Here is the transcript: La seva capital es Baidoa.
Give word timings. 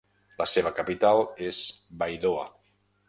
La 0.37 0.47
seva 0.53 0.71
capital 0.79 1.21
es 1.49 1.59
Baidoa. 2.01 2.49